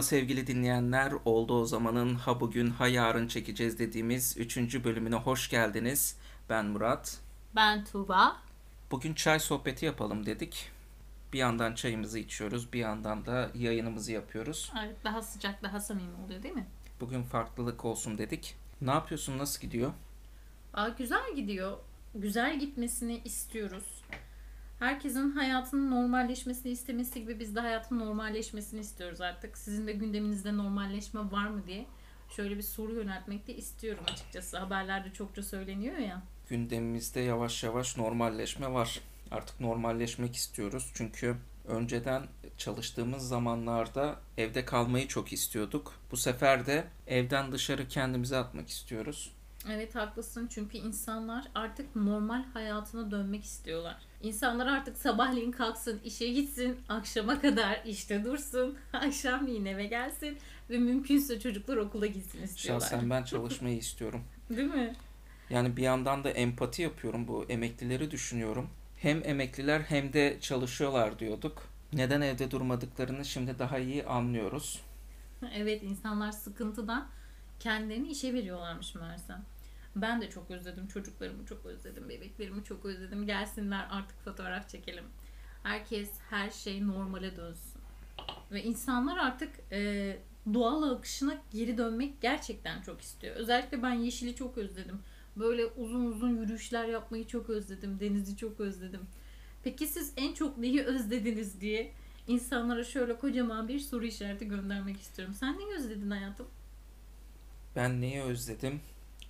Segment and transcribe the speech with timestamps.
[0.00, 1.12] Merhaba sevgili dinleyenler.
[1.24, 4.84] Oldu o zamanın ha bugün ha yarın çekeceğiz dediğimiz 3.
[4.84, 6.16] bölümüne hoş geldiniz.
[6.48, 7.18] Ben Murat.
[7.56, 8.36] Ben Tuğba.
[8.90, 10.70] Bugün çay sohbeti yapalım dedik.
[11.32, 14.72] Bir yandan çayımızı içiyoruz, bir yandan da yayınımızı yapıyoruz.
[14.84, 16.66] Evet, daha sıcak, daha samimi oluyor değil mi?
[17.00, 18.56] Bugün farklılık olsun dedik.
[18.80, 19.92] Ne yapıyorsun, nasıl gidiyor?
[20.74, 21.78] Aa, güzel gidiyor.
[22.14, 24.02] Güzel gitmesini istiyoruz.
[24.80, 29.58] Herkesin hayatının normalleşmesini istemesi gibi biz de hayatın normalleşmesini istiyoruz artık.
[29.58, 31.86] Sizin de gündeminizde normalleşme var mı diye
[32.36, 34.58] şöyle bir soru yöneltmek de istiyorum açıkçası.
[34.58, 36.22] Haberlerde çokça söyleniyor ya.
[36.48, 39.00] Gündemimizde yavaş yavaş normalleşme var.
[39.30, 40.90] Artık normalleşmek istiyoruz.
[40.94, 41.36] Çünkü
[41.68, 42.22] önceden
[42.58, 45.94] çalıştığımız zamanlarda evde kalmayı çok istiyorduk.
[46.10, 49.32] Bu sefer de evden dışarı kendimizi atmak istiyoruz.
[49.68, 53.96] Evet haklısın çünkü insanlar artık normal hayatına dönmek istiyorlar.
[54.22, 60.38] İnsanlar artık sabahleyin kalksın, işe gitsin, akşama kadar işte dursun, akşamleyin eve gelsin
[60.70, 62.88] ve mümkünse çocuklar okula gitsin istiyorlar.
[62.88, 64.20] Şahsen ben çalışmayı istiyorum.
[64.50, 64.94] Değil mi?
[65.50, 67.28] Yani bir yandan da empati yapıyorum.
[67.28, 68.70] Bu emeklileri düşünüyorum.
[68.96, 71.62] Hem emekliler hem de çalışıyorlar diyorduk.
[71.92, 74.80] Neden evde durmadıklarını şimdi daha iyi anlıyoruz.
[75.54, 77.08] Evet insanlar sıkıntıdan
[77.60, 79.44] kendilerini işe veriyorlarmış meğersem.
[79.96, 85.04] Ben de çok özledim çocuklarımı çok özledim bebeklerimi çok özledim gelsinler artık fotoğraf çekelim.
[85.62, 87.80] Herkes her şey normale dönsün.
[88.52, 90.18] Ve insanlar artık e,
[90.54, 93.36] doğal akışına geri dönmek gerçekten çok istiyor.
[93.36, 94.98] Özellikle ben yeşili çok özledim.
[95.36, 98.00] Böyle uzun uzun yürüyüşler yapmayı çok özledim.
[98.00, 99.00] Denizi çok özledim.
[99.64, 101.92] Peki siz en çok neyi özlediniz diye
[102.28, 105.34] insanlara şöyle kocaman bir soru işareti göndermek istiyorum.
[105.34, 106.46] Sen neyi özledin hayatım?
[107.76, 108.80] Ben neyi özledim?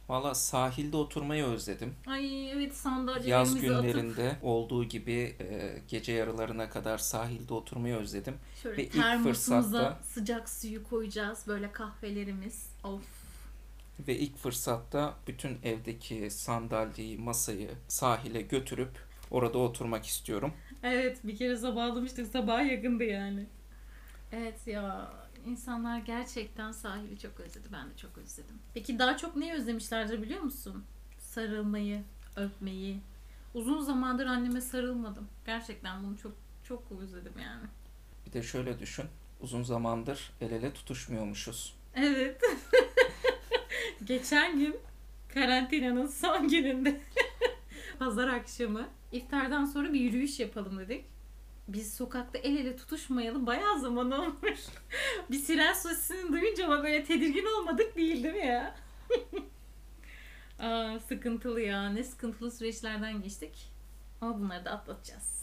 [0.09, 1.95] Valla sahilde oturmayı özledim.
[2.06, 8.34] Ay evet sandalyelerimizi Yaz atıp günlerinde olduğu gibi e, gece yarılarına kadar sahilde oturmayı özledim.
[8.62, 11.45] şöyle ve ilk fırsatta- sıcak suyu koyacağız.
[11.47, 12.71] Böyle kahvelerimiz.
[12.84, 13.03] Of.
[14.09, 18.91] Ve ilk fırsatta bütün evdeki sandalyeyi, masayı sahile götürüp
[19.31, 20.53] orada oturmak istiyorum.
[20.83, 22.27] Evet bir kere sabahlamıştık.
[22.27, 23.47] Sabaha yakındı yani.
[24.33, 25.12] Evet ya
[25.47, 27.69] insanlar gerçekten sahili çok özledi.
[27.73, 28.59] Ben de çok özledim.
[28.75, 30.84] Peki daha çok neyi özlemişlerdir biliyor musun?
[31.19, 32.03] Sarılmayı,
[32.37, 33.01] öpmeyi.
[33.55, 35.29] Uzun zamandır anneme sarılmadım.
[35.47, 36.33] Gerçekten bunu çok
[36.65, 37.67] çok özledim yani.
[38.27, 39.05] Bir de şöyle düşün.
[39.41, 41.75] Uzun zamandır el ele tutuşmuyormuşuz.
[41.95, 42.43] Evet.
[44.05, 44.77] Geçen gün
[45.34, 47.00] karantinanın son gününde
[47.99, 51.05] pazar akşamı iftardan sonra bir yürüyüş yapalım dedik.
[51.72, 54.60] Biz sokakta el ele tutuşmayalı bayağı zaman olmuş.
[55.31, 58.75] bir siren sesini duyunca ama böyle tedirgin olmadık değil değil mi ya?
[60.58, 61.88] Aa, sıkıntılı ya.
[61.91, 63.70] Ne sıkıntılı süreçlerden geçtik.
[64.20, 65.42] Ama bunları da atlatacağız.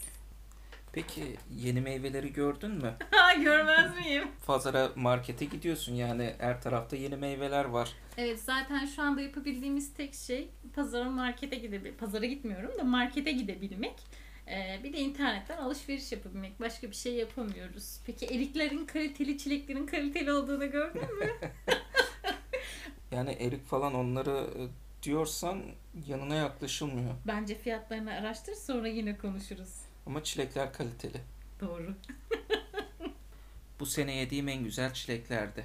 [0.92, 2.94] Peki yeni meyveleri gördün mü?
[3.10, 4.28] Ha görmez miyim?
[4.46, 7.92] Pazara markete gidiyorsun yani her tarafta yeni meyveler var.
[8.16, 11.98] Evet zaten şu anda yapabildiğimiz tek şey pazara markete gidebilmek.
[11.98, 13.94] Pazara gitmiyorum da markete gidebilmek.
[14.50, 16.60] Ee, bir de internetten alışveriş yapabilmek.
[16.60, 18.00] Başka bir şey yapamıyoruz.
[18.06, 21.26] Peki eriklerin kaliteli, çileklerin kaliteli olduğunu gördün mü?
[23.12, 24.68] Yani erik falan onları e,
[25.02, 25.62] diyorsan
[26.06, 27.14] yanına yaklaşılmıyor.
[27.26, 29.74] Bence fiyatlarını araştır sonra yine konuşuruz.
[30.06, 31.20] Ama çilekler kaliteli.
[31.60, 31.94] Doğru.
[33.80, 35.64] Bu sene yediğim en güzel çileklerdi.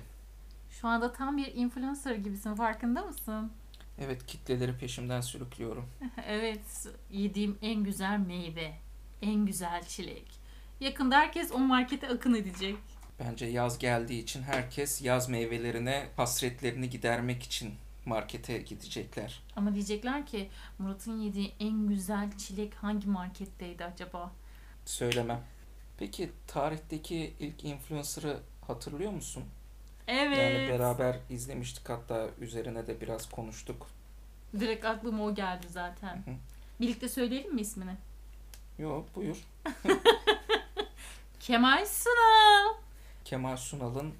[0.69, 3.51] Şu anda tam bir influencer gibisin farkında mısın?
[3.99, 5.89] Evet kitleleri peşimden sürüklüyorum.
[6.27, 8.73] evet yediğim en güzel meyve.
[9.21, 10.25] En güzel çilek.
[10.79, 12.75] Yakında herkes o markete akın edecek.
[13.19, 17.73] Bence yaz geldiği için herkes yaz meyvelerine hasretlerini gidermek için
[18.05, 19.41] markete gidecekler.
[19.55, 20.49] Ama diyecekler ki
[20.79, 24.31] Murat'ın yediği en güzel çilek hangi marketteydi acaba?
[24.85, 25.41] Söylemem.
[25.97, 29.43] Peki tarihteki ilk influencer'ı hatırlıyor musun?
[30.07, 30.37] Evet.
[30.37, 33.87] Yani beraber izlemiştik hatta üzerine de biraz konuştuk.
[34.59, 36.15] Direkt aklıma o geldi zaten.
[36.15, 36.31] Hı.
[36.81, 37.95] Birlikte söyleyelim mi ismini?
[38.79, 39.37] Yo buyur.
[41.39, 42.73] Kemal Sunal.
[43.25, 44.13] Kemal Sunal'ın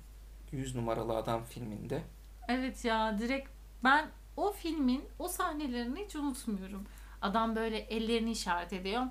[0.52, 2.02] 100 numaralı adam filminde
[2.48, 3.50] Evet ya direkt
[3.84, 4.08] ben
[4.38, 6.86] o filmin o sahnelerini hiç unutmuyorum.
[7.22, 9.04] Adam böyle ellerini işaret ediyor.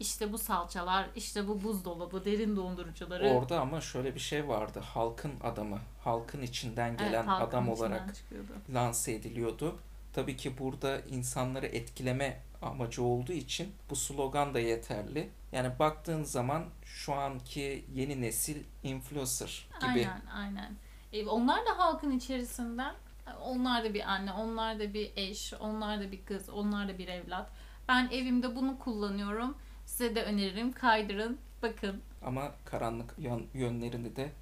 [0.00, 3.28] İşte bu salçalar, işte bu buzdolabı, derin dondurucuları.
[3.28, 4.80] Orada ama şöyle bir şey vardı.
[4.80, 8.52] Halkın adamı, halkın içinden Evet, gelen halkın adam içinden olarak çıkıyordu.
[8.74, 9.78] lanse ediliyordu.
[10.12, 15.28] Tabii ki burada insanları etkileme amacı olduğu için bu slogan da yeterli.
[15.52, 19.88] Yani baktığın zaman şu anki yeni nesil influencer gibi.
[19.88, 20.72] Aynen aynen.
[21.12, 22.94] E, onlar da halkın içerisinden.
[23.42, 27.08] Onlar da bir anne, onlar da bir eş, onlar da bir kız, onlar da bir
[27.08, 27.50] evlat.
[27.88, 29.54] Ben evimde bunu kullanıyorum.
[29.86, 30.72] Size de öneririm.
[30.72, 31.38] Kaydırın.
[31.62, 32.00] Bakın.
[32.24, 34.32] Ama karanlık yön- yönlerini de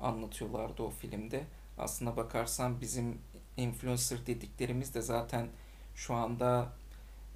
[0.00, 1.44] anlatıyorlardı o filmde.
[1.78, 3.18] Aslına bakarsan bizim
[3.56, 5.48] influencer dediklerimiz de zaten
[5.94, 6.72] şu anda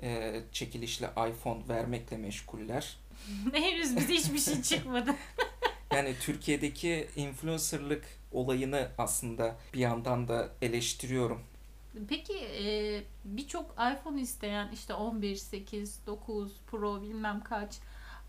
[0.03, 2.97] e, çekilişle iPhone vermekle meşguller.
[3.53, 5.15] Henüz bize hiçbir şey çıkmadı.
[5.95, 11.43] Yani Türkiye'deki influencerlık olayını aslında bir yandan da eleştiriyorum.
[12.09, 17.79] Peki e, birçok iPhone isteyen işte 11, 8, 9 Pro bilmem kaç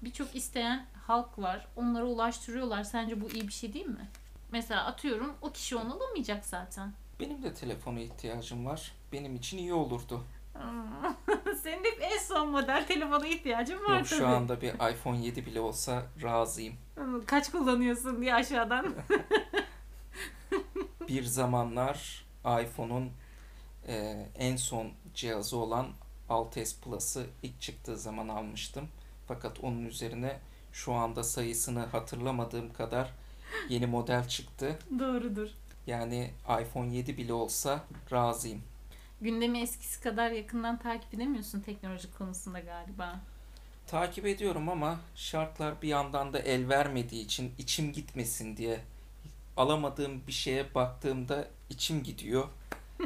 [0.02, 1.68] birçok isteyen halk var.
[1.76, 2.84] Onlara ulaştırıyorlar.
[2.84, 4.10] Sence bu iyi bir şey değil mi?
[4.54, 6.94] Mesela atıyorum o kişi onu alamayacak zaten.
[7.20, 8.92] Benim de telefona ihtiyacım var.
[9.12, 10.24] Benim için iyi olurdu.
[11.64, 15.60] Senin hep en son model telefona ihtiyacın var Yok şu anda bir iPhone 7 bile
[15.60, 16.76] olsa razıyım.
[17.26, 18.96] Kaç kullanıyorsun diye aşağıdan.
[21.08, 23.12] Bir zamanlar iPhone'un
[23.88, 25.88] e, en son cihazı olan
[26.30, 28.88] 6s Plus'ı ilk çıktığı zaman almıştım.
[29.28, 30.40] Fakat onun üzerine
[30.72, 33.14] şu anda sayısını hatırlamadığım kadar
[33.70, 34.80] yeni model çıktı.
[35.00, 35.48] Doğrudur.
[35.88, 36.30] Yani
[36.62, 38.62] iPhone 7 bile olsa razıyım.
[39.22, 43.20] Gündemi eskisi kadar yakından takip edemiyorsun teknoloji konusunda galiba.
[43.88, 48.80] Takip ediyorum ama şartlar bir yandan da el vermediği için içim gitmesin diye
[49.58, 52.48] alamadığım bir şeye baktığımda içim gidiyor.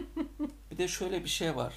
[0.71, 1.73] bir de şöyle bir şey var.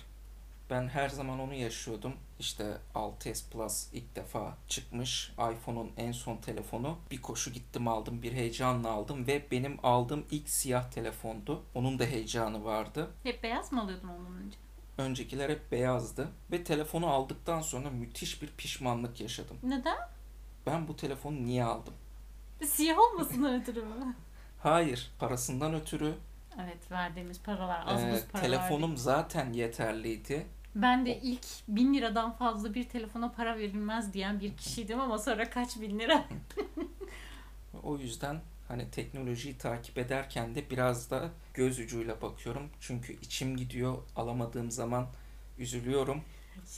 [0.70, 2.12] Ben her zaman onu yaşıyordum.
[2.38, 5.32] İşte 6s Plus ilk defa çıkmış.
[5.32, 6.98] iPhone'un en son telefonu.
[7.10, 8.22] Bir koşu gittim aldım.
[8.22, 11.62] Bir heyecanla aldım ve benim aldığım ilk siyah telefondu.
[11.74, 13.10] Onun da heyecanı vardı.
[13.22, 14.56] Hep beyaz mı alıyordun ondan önce?
[14.98, 16.28] Öncekiler hep beyazdı.
[16.52, 19.56] Ve telefonu aldıktan sonra müthiş bir pişmanlık yaşadım.
[19.62, 19.98] Neden?
[20.66, 21.94] Ben bu telefonu niye aldım?
[22.66, 24.14] Siyah olmasından ötürü mü?
[24.62, 26.14] Hayır, parasından ötürü.
[26.64, 28.48] Evet verdiğimiz paralar az Ee, buz paralar.
[28.48, 30.46] telefonum zaten yeterliydi.
[30.74, 35.50] Ben de ilk bin liradan fazla bir telefona para verilmez diyen bir kişiydim ama sonra
[35.50, 36.24] kaç bin lira?
[37.82, 42.70] O yüzden hani teknolojiyi takip ederken de biraz da göz ucuyla bakıyorum.
[42.80, 43.98] Çünkü içim gidiyor.
[44.16, 45.06] Alamadığım zaman
[45.58, 46.22] üzülüyorum.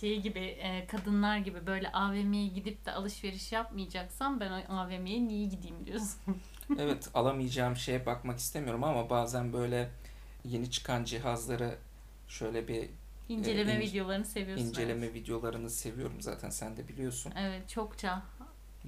[0.00, 5.86] Şey gibi e, kadınlar gibi böyle AVM'ye gidip de alışveriş yapmayacaksam ben AVM'ye niye gideyim
[5.86, 6.20] diyorsun.
[6.78, 9.90] Evet, alamayacağım şeye bakmak istemiyorum ama bazen böyle
[10.44, 11.78] yeni çıkan cihazları
[12.28, 12.88] şöyle bir
[13.32, 14.66] İnceleme Ee, ince- videolarını seviyorsun.
[14.66, 15.14] inceleme Evet.
[15.14, 17.32] videolarını seviyorum zaten sen de biliyorsun.
[17.38, 18.22] evet çokça.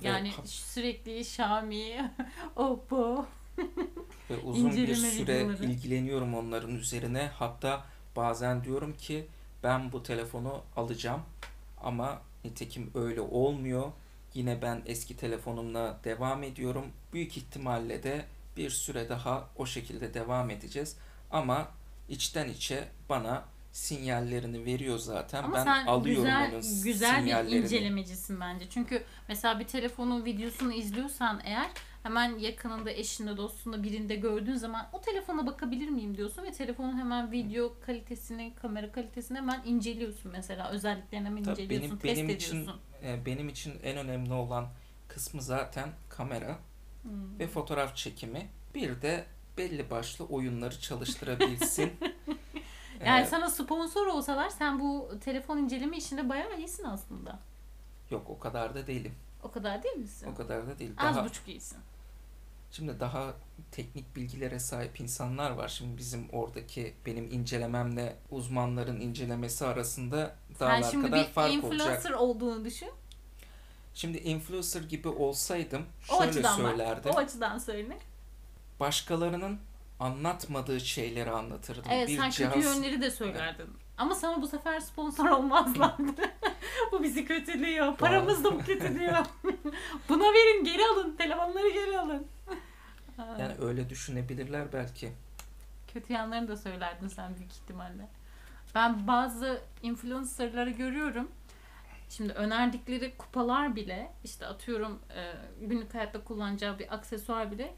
[0.03, 2.13] Ve Yani ha- sürekli Xiaomi,
[2.57, 3.27] Oppo.
[4.31, 5.65] Ve uzun bir İnceleme süre videoları.
[5.65, 7.31] ilgileniyorum onların üzerine.
[7.35, 7.85] Hatta
[8.17, 9.27] bazen diyorum ki
[9.63, 11.23] ben bu telefonu alacağım
[11.83, 13.93] ama nitekim öyle olmuyor.
[14.35, 16.85] Yine ben eski telefonumla devam ediyorum.
[17.13, 18.25] Büyük ihtimalle de
[18.57, 20.97] bir süre daha o şekilde devam edeceğiz.
[21.31, 21.69] Ama
[22.09, 23.45] içten içe bana
[23.75, 25.43] sinyallerini veriyor zaten.
[25.43, 28.67] Ama ben sen alıyorum güzel onun güzel bir incelemecisin bence.
[28.71, 31.71] Çünkü mesela bir telefonun videosunu izliyorsan eğer
[32.03, 37.33] hemen yakınında eşinde dostunda birinde gördüğün zaman o telefona bakabilir miyim diyorsun ve telefonun hemen
[37.33, 40.71] video kalitesini, kamera kalitesini hemen inceliyorsun mesela.
[40.71, 42.81] Özelliklerini hemen Tabii inceliyorsun, benim, test benim için ediyorsun.
[43.05, 44.69] e, benim için en önemli olan
[45.09, 46.59] kısmı zaten kamera
[47.03, 47.39] Hmm.
[47.39, 48.49] ve fotoğraf çekimi.
[48.75, 49.25] Bir de
[49.59, 51.93] belli başlı oyunları çalıştırabilsin.
[53.07, 57.39] Yani Ee, sana sponsor olsalar sen bu telefon inceleme işinde bayağı iyisin aslında.
[58.11, 59.15] Yok o kadar da değilim.
[59.43, 60.29] O kadar değil misin?
[60.33, 60.93] O kadar da değil.
[60.97, 61.79] Az Daha buçuk iyisin.
[62.71, 63.35] şimdi daha
[63.73, 65.69] teknik bilgilere sahip insanlar var.
[65.69, 72.21] Şimdi bizim oradaki benim incelememle uzmanların incelemesi arasında dağlar şimdi kadar bir fark influencer olacak.
[72.21, 72.91] olduğunu düşün.
[73.95, 75.83] Şimdi influencer gibi olsaydım
[76.13, 76.71] O şöyle açıdan bak.
[76.71, 77.11] söylerdim.
[77.15, 77.99] O açıdan söyle.
[78.81, 79.59] Başkalarının
[80.01, 81.85] anlatmadığı şeyleri anlatırdım.
[81.91, 83.69] Evet bir sen cihaz kötü yönleri de söylerdin.
[83.99, 86.23] Ama sana bu sefer sponsor olmazlardı.
[86.93, 87.97] bu bizi kötülüyor.
[87.97, 89.27] Paramız da bu kötülüyor.
[90.09, 91.17] Buna verin geri alın.
[91.17, 92.27] Telefonları geri alın.
[93.19, 95.13] yani öyle düşünebilirler belki.
[95.93, 98.09] Kötü yanlarını da söylerdin sen büyük ihtimalle.
[98.75, 101.29] Ben bazı influencerları görüyorum.
[102.11, 105.33] Şimdi önerdikleri kupalar bile işte atıyorum e,
[105.67, 107.75] günlük hayatta kullanacağı bir aksesuar bile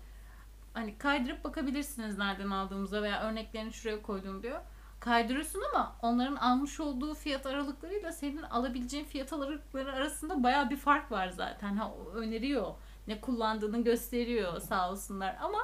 [0.77, 4.61] hani kaydırıp bakabilirsiniz nereden aldığımıza veya örneklerini şuraya koydum diyor.
[5.01, 11.13] Kaydırıyorsun ama onların almış olduğu fiyat aralıklarıyla senin alabileceğin fiyat aralıkları arasında baya bir fark
[11.13, 11.77] var zaten.
[11.77, 12.75] Ha, öneriyor.
[13.09, 15.59] Ne kullandığını gösteriyor sağ olsunlar ama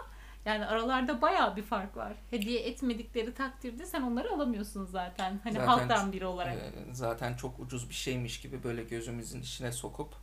[0.45, 2.13] yani aralarda baya bir fark var.
[2.31, 5.41] Hediye etmedikleri takdirde sen onları alamıyorsun zaten.
[5.45, 6.57] Hani Zaten halktan biri olarak.
[6.57, 10.15] Ee, zaten çok ucuz bir şeymiş gibi böyle gözümüzün içine sokup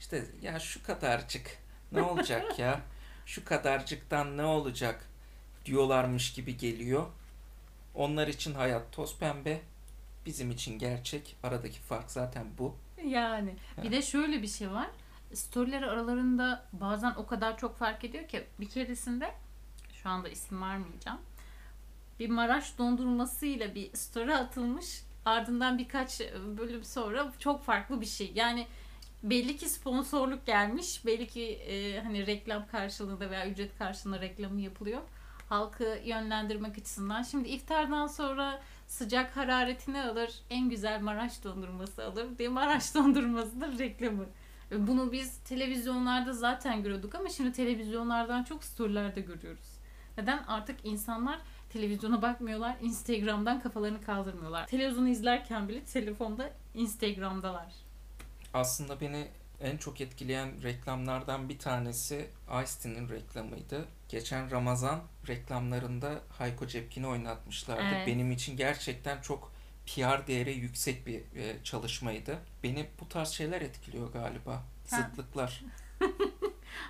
[0.00, 1.58] işte ya şu kadarcık
[1.92, 2.80] ne olacak ya
[3.26, 5.08] şu kadarcıktan ne olacak
[5.64, 7.06] diyorlarmış gibi geliyor.
[7.94, 9.60] Onlar için hayat toz pembe,
[10.26, 11.36] bizim için gerçek.
[11.42, 12.74] Aradaki fark zaten bu.
[13.04, 14.88] Yani bir de şöyle bir şey var.
[15.34, 19.34] Storyler aralarında bazen o kadar çok fark ediyor ki bir keresinde
[19.92, 21.18] Şu anda isim vermeyeceğim.
[22.20, 25.02] Bir Maraş dondurmasıyla bir story atılmış.
[25.24, 26.20] Ardından birkaç
[26.58, 28.32] bölüm sonra çok farklı bir şey.
[28.34, 28.66] Yani
[29.30, 31.06] belli ki sponsorluk gelmiş.
[31.06, 35.00] Belli ki e, hani reklam karşılığında veya ücret karşılığında reklamı yapılıyor.
[35.48, 37.22] Halkı yönlendirmek açısından.
[37.22, 40.30] Şimdi iftardan sonra sıcak hararetini alır.
[40.50, 44.24] En güzel Maraş dondurması alır diye Maraş dondurmasıdır reklamı.
[44.72, 49.76] Bunu biz televizyonlarda zaten görüyorduk ama şimdi televizyonlardan çok storylerde görüyoruz.
[50.18, 50.38] Neden?
[50.48, 51.38] Artık insanlar
[51.72, 54.66] televizyona bakmıyorlar, Instagram'dan kafalarını kaldırmıyorlar.
[54.66, 57.85] Televizyonu izlerken bile telefonda Instagram'dalar.
[58.60, 59.28] Aslında beni
[59.60, 62.28] en çok etkileyen reklamlardan bir tanesi
[62.62, 63.88] Ice-T'nin reklamıydı.
[64.08, 67.82] Geçen Ramazan reklamlarında Hayko Cepkin'i oynatmışlardı.
[67.94, 68.06] Evet.
[68.06, 69.52] Benim için gerçekten çok
[69.86, 72.38] PR değeri yüksek bir e, çalışmaydı.
[72.62, 74.62] Beni bu tarz şeyler etkiliyor galiba.
[74.86, 75.64] Sen- Zıtlıklar.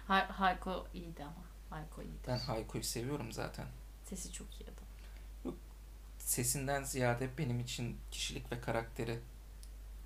[0.08, 1.44] Hay- Hayko iyiydi ama.
[1.70, 2.18] Hayko iyiydi.
[2.28, 3.66] Ben Hayko'yu seviyorum zaten.
[4.04, 5.54] Sesi çok iyi adam.
[6.18, 9.18] Sesinden ziyade benim için kişilik ve karakteri.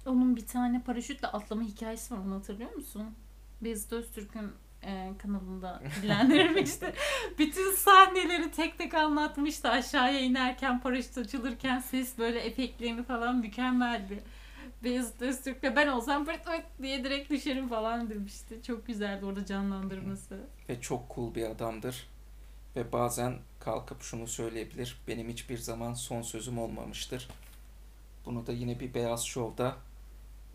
[0.06, 3.14] Onun bir tane paraşütle atlama hikayesi var onu hatırlıyor musun?
[3.62, 4.52] Biz Öztürk'ün
[4.82, 6.92] e, kanalında dillendirilmişti.
[7.38, 9.68] Bütün sahneleri tek tek anlatmıştı.
[9.68, 14.22] Aşağıya inerken, paraşüt açılırken ses böyle efektlerini falan mükemmeldi.
[14.84, 18.60] Beyazıt Öztürk'le ben olsam pırt pırt diye direkt düşerim falan demişti.
[18.66, 20.40] Çok güzeldi orada canlandırması.
[20.68, 22.08] ve çok cool bir adamdır.
[22.76, 25.00] Ve bazen kalkıp şunu söyleyebilir.
[25.08, 27.28] Benim hiçbir zaman son sözüm olmamıştır.
[28.26, 29.76] Bunu da yine bir Beyaz Show'da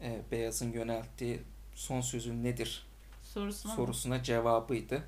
[0.02, 1.42] e, Beyaz'ın yönelttiği
[1.75, 2.88] son sözün nedir
[3.24, 3.75] Sorusuna mı?
[3.75, 5.04] sorusuna cevabıydı.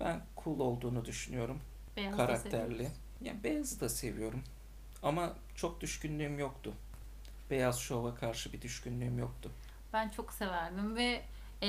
[0.00, 1.60] Ben cool olduğunu düşünüyorum.
[1.96, 2.88] Beyaz karakterli.
[3.22, 4.42] Yani Beyaz'ı da seviyorum.
[5.02, 6.72] Ama çok düşkünlüğüm yoktu.
[7.50, 9.50] Beyaz Show'a karşı bir düşkünlüğüm yoktu.
[9.92, 11.22] Ben çok severdim ve
[11.62, 11.68] e,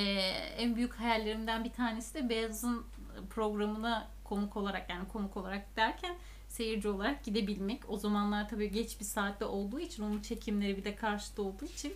[0.58, 2.86] en büyük hayallerimden bir tanesi de Beyaz'ın
[3.30, 6.16] programına konuk olarak yani konuk olarak derken
[6.48, 7.90] seyirci olarak gidebilmek.
[7.90, 11.94] O zamanlar tabii geç bir saatte olduğu için onun çekimleri bir de karşıda olduğu için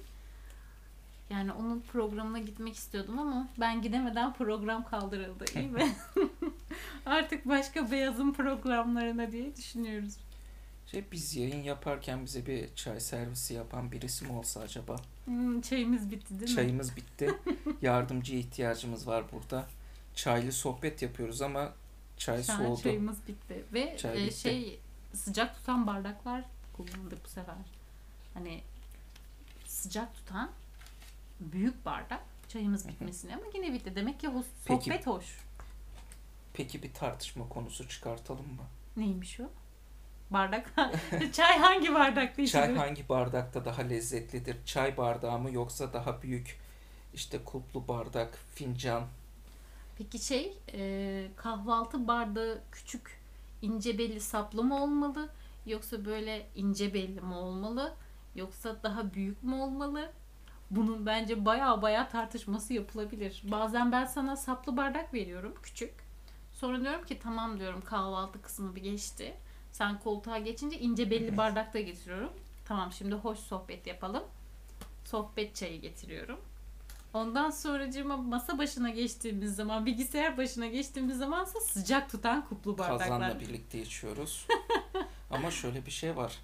[1.31, 5.93] yani onun programına gitmek istiyordum ama ben gidemeden program kaldırıldı iyi mi?
[7.07, 10.16] Artık başka Beyaz'ın programlarına diye düşünüyoruz.
[10.87, 14.97] Şey, biz yayın yaparken bize bir çay servisi yapan birisi mi olsa acaba?
[15.25, 16.57] Hmm, çayımız bitti değil mi?
[16.57, 17.31] Çayımız bitti.
[17.83, 19.66] Yardımcıya ihtiyacımız var burada.
[20.14, 21.73] Çaylı sohbet yapıyoruz ama
[22.16, 22.83] çay Şu soğudu.
[22.83, 23.64] çayımız bitti.
[23.73, 24.40] Ve Çay e, bitti.
[24.40, 24.81] şey
[25.14, 26.45] sıcak tutan bardaklar
[26.76, 27.54] kullandık bu sefer.
[28.35, 28.61] Hani
[29.66, 30.50] sıcak tutan
[31.41, 33.97] büyük bardak çayımız bitmesine ama yine bitti.
[33.97, 34.85] Demek ki hoş, Peki.
[34.85, 35.38] sohbet hoş.
[36.55, 38.62] Peki bir tartışma konusu çıkartalım mı?
[38.97, 39.45] Neymiş o?
[40.31, 40.73] Bardak.
[41.33, 42.62] Çay hangi bardakta içilir?
[42.62, 44.57] Çay hangi bardakta daha lezzetlidir?
[44.64, 46.59] Çay bardağı mı yoksa daha büyük
[47.14, 49.03] işte kulplu bardak, fincan?
[49.99, 53.21] Peki şey e, kahvaltı bardağı küçük
[53.62, 55.29] ince belli saplı mı olmalı?
[55.67, 57.95] Yoksa böyle ince belli mi olmalı?
[58.35, 60.12] Yoksa daha büyük mü olmalı?
[60.76, 63.43] Bunun bence baya baya tartışması yapılabilir.
[63.45, 65.95] Bazen ben sana saplı bardak veriyorum küçük.
[66.52, 69.35] Sonra diyorum ki tamam diyorum kahvaltı kısmı bir geçti.
[69.73, 72.31] Sen koltuğa geçince ince belli bardakta getiriyorum.
[72.64, 74.23] Tamam şimdi hoş sohbet yapalım.
[75.04, 76.40] Sohbet çayı getiriyorum.
[77.14, 83.09] Ondan sonracığıma masa başına geçtiğimiz zaman, bilgisayar başına geçtiğimiz zamansa sıcak tutan kuplu bardaklar.
[83.09, 84.47] Kazanla birlikte içiyoruz.
[85.31, 86.38] Ama şöyle bir şey var.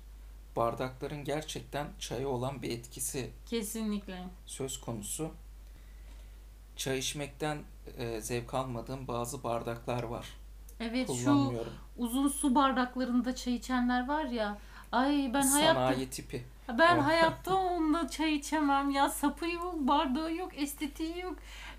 [0.60, 4.24] Bardakların gerçekten çaya olan bir etkisi Kesinlikle.
[4.46, 5.30] söz konusu.
[6.76, 7.58] Çay içmekten
[7.98, 10.26] e, zevk almadığım bazı bardaklar var.
[10.80, 11.72] Evet şu Kullanmıyorum.
[11.96, 14.58] uzun su bardaklarında çay içenler var ya.
[14.92, 16.44] Ay ben hayatta Sanayi tipi.
[16.78, 19.08] ben O- hayatta onunla çay içemem ya.
[19.08, 21.36] Sapı yok, bardağı yok, estetiği yok.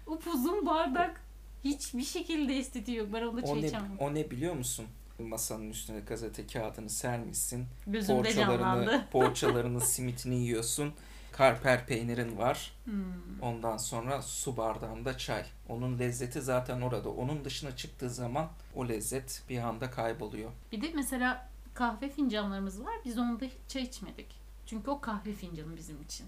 [0.08, 1.22] Upuzun bardak
[1.64, 3.08] hiçbir şekilde estetiği yok.
[3.14, 3.98] Ben onda O çay ne, içemem.
[4.00, 4.86] o ne biliyor musun?
[5.28, 7.66] Masanın üstüne gazete kağıdını sermişsin.
[7.88, 9.06] Gözümde Poğaçalarını, canlandı.
[9.12, 10.94] poğaçalarını, simitini yiyorsun.
[11.32, 12.74] Karper peynirin var.
[12.86, 13.42] Hmm.
[13.42, 15.46] Ondan sonra su bardağında çay.
[15.70, 17.10] Onun lezzeti zaten orada.
[17.10, 20.52] Onun dışına çıktığı zaman o lezzet bir anda kayboluyor.
[20.72, 22.94] Bir de mesela kahve fincanlarımız var.
[23.06, 24.42] Biz onda hiç çay içmedik.
[24.66, 26.28] Çünkü o kahve fincanı bizim için.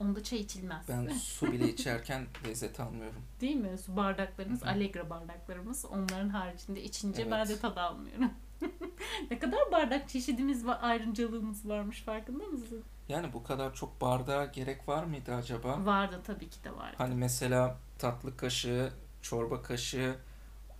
[0.00, 0.88] Onda çay içilmez.
[0.88, 3.22] Ben su bile içerken lezzet almıyorum.
[3.40, 3.78] Değil mi?
[3.78, 4.70] Su bardaklarımız, Hı hı.
[4.70, 5.84] Allegra bardaklarımız.
[5.84, 7.32] Onların haricinde içince Evet.
[7.32, 8.30] ben de tad almıyorum.
[9.30, 12.82] ne kadar bardak çeşidimiz var, ayrımcılığımız varmış farkında mısın?
[13.08, 15.86] Yani bu kadar çok bardağa gerek var mıydı acaba?
[15.86, 16.94] Vardı tabii ki de vardı.
[16.98, 20.16] Hani mesela tatlı kaşığı, çorba kaşığı,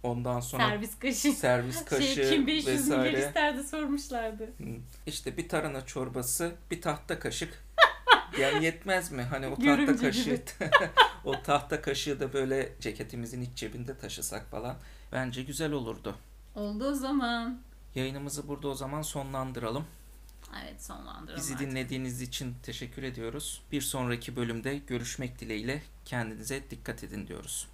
[0.02, 1.32] ondan sonra Servis kaşığı.
[1.32, 3.26] servis kaşığı şey, kim 500 milyar vesaire.
[3.26, 4.50] isterdi sormuşlardı.
[5.06, 7.64] İşte bir tarhana çorbası, bir tahta kaşık.
[8.40, 9.22] Yani yetmez mi?
[9.22, 10.42] Hani o tahta Görümce kaşığı,
[11.24, 14.76] o tahta kaşığı da böyle ceketimizin iç cebinde taşısak falan.
[15.12, 16.16] Bence güzel olurdu.
[16.54, 17.58] Oldu o zaman.
[17.94, 19.84] Yayınımızı burada o zaman sonlandıralım.
[20.64, 21.70] Evet sonlandıralım Bizi artık.
[21.70, 23.62] dinlediğiniz için teşekkür ediyoruz.
[23.72, 27.68] Bir sonraki bölümde görüşmek dileğiyle kendinize dikkat edin diyoruz.